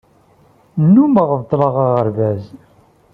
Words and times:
Nnummeɣ 0.83 1.29
beṭṭleɣ 1.39 1.73
aɣerbaz. 1.85 2.43